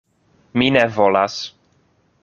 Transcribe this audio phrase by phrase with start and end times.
[0.61, 1.39] Mi ne volas.